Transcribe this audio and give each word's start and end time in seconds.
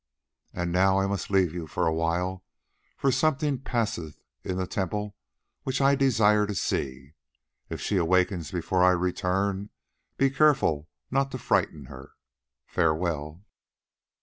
And 0.51 0.71
now 0.71 0.97
I 0.97 1.05
must 1.05 1.29
leave 1.29 1.53
you 1.53 1.67
for 1.67 1.85
a 1.85 1.93
while, 1.93 2.43
for 2.97 3.11
something 3.11 3.59
passes 3.59 4.17
in 4.43 4.57
the 4.57 4.65
temple 4.65 5.15
which 5.61 5.79
I 5.79 5.93
desire 5.93 6.47
to 6.47 6.55
see. 6.55 7.13
If 7.69 7.79
she 7.81 7.97
awakes 7.97 8.49
before 8.49 8.83
I 8.83 8.93
return, 8.93 9.69
be 10.17 10.31
careful 10.31 10.89
not 11.11 11.29
to 11.33 11.37
frighten 11.37 11.85
her. 11.85 12.13
Farewell!" 12.65 13.45